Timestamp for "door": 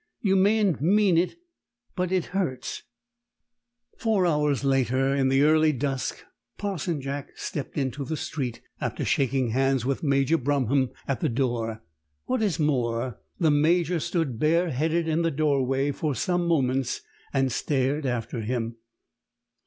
11.29-11.83